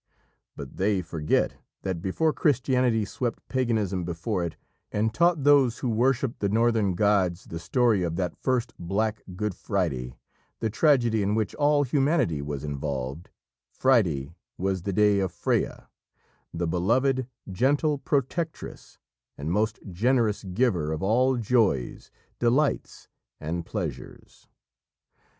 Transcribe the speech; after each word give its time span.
But 0.55 0.77
they 0.77 1.03
forget 1.03 1.57
that 1.83 2.01
before 2.01 2.33
Christianity 2.33 3.05
swept 3.05 3.47
paganism 3.49 4.03
before 4.03 4.43
it, 4.43 4.55
and 4.91 5.13
taught 5.13 5.43
those 5.43 5.77
who 5.77 5.89
worshipped 5.89 6.39
the 6.39 6.49
northern 6.49 6.95
gods 6.95 7.43
the 7.45 7.59
story 7.59 8.01
of 8.01 8.15
that 8.15 8.35
first 8.35 8.73
black 8.79 9.21
"Good 9.35 9.53
Friday," 9.53 10.15
the 10.59 10.71
tragedy 10.71 11.21
in 11.21 11.35
which 11.35 11.53
all 11.53 11.83
humanity 11.83 12.41
was 12.41 12.63
involved, 12.63 13.29
Friday 13.69 14.33
was 14.57 14.81
the 14.81 14.91
day 14.93 15.19
of 15.19 15.31
Freya, 15.31 15.87
"The 16.51 16.65
Beloved," 16.65 17.27
gentle 17.51 17.99
protectress, 17.99 18.97
and 19.37 19.51
most 19.51 19.77
generous 19.87 20.43
giver 20.43 20.91
of 20.91 21.03
all 21.03 21.37
joys, 21.37 22.09
delights, 22.39 23.07
and 23.39 23.67
pleasures. 23.67 24.47